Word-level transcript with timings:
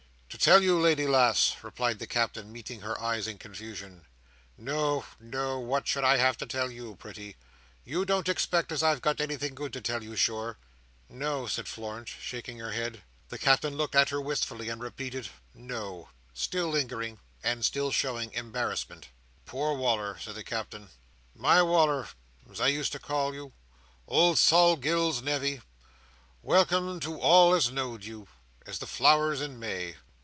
"To 0.31 0.37
tell 0.37 0.63
you, 0.63 0.79
lady 0.79 1.05
lass!" 1.05 1.57
replied 1.61 1.99
the 1.99 2.07
Captain, 2.07 2.51
meeting 2.51 2.81
her 2.81 2.99
eyes 2.99 3.27
in 3.27 3.37
confusion. 3.37 4.05
"No, 4.57 5.05
no; 5.19 5.59
what 5.59 5.87
should 5.87 6.05
I 6.05 6.17
have 6.17 6.37
to 6.37 6.47
tell 6.47 6.71
you, 6.71 6.95
pretty! 6.95 7.35
You 7.83 8.05
don't 8.05 8.29
expect 8.29 8.71
as 8.71 8.81
I've 8.81 9.01
got 9.01 9.19
anything 9.19 9.53
good 9.53 9.71
to 9.73 9.81
tell 9.81 10.01
you, 10.01 10.15
sure?" 10.15 10.57
"No!" 11.09 11.45
said 11.47 11.67
Florence, 11.67 12.11
shaking 12.19 12.57
her 12.57 12.71
head. 12.71 13.03
The 13.27 13.37
Captain 13.37 13.75
looked 13.75 13.93
at 13.93 14.09
her 14.09 14.21
wistfully, 14.21 14.69
and 14.69 14.81
repeated 14.81 15.29
"No,"— 15.53 16.09
still 16.33 16.69
lingering, 16.69 17.19
and 17.43 17.63
still 17.63 17.91
showing 17.91 18.31
embarrassment. 18.33 19.09
"Poor 19.45 19.75
Wal"r!" 19.75 20.17
said 20.17 20.33
the 20.35 20.43
Captain. 20.45 20.89
"My 21.35 21.61
Wal"r, 21.61 22.07
as 22.49 22.59
I 22.61 22.67
used 22.69 22.93
to 22.93 22.99
call 22.99 23.33
you! 23.35 23.51
Old 24.07 24.39
Sol 24.39 24.77
Gills's 24.77 25.21
nevy! 25.21 25.61
Welcome 26.41 26.99
to 27.01 27.19
all 27.19 27.53
as 27.53 27.69
knowed 27.69 28.05
you, 28.05 28.27
as 28.65 28.79
the 28.79 28.87
flowers 28.87 29.39
in 29.41 29.59
May! 29.59 29.97